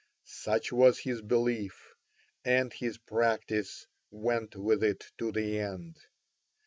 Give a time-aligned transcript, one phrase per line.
[0.25, 1.93] Such was his belief,
[2.43, 5.97] and his practice went with it to the end.